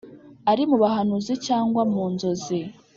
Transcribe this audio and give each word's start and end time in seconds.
ari 0.51 0.63
mu 0.69 0.77
bahanuzi 0.83 1.33
cyangwa 1.47 1.81
mu 1.93 2.03
nzozi 2.13 2.59